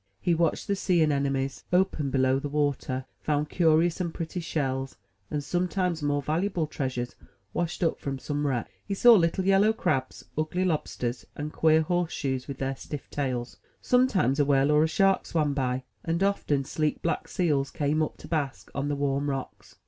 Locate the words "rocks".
19.29-19.75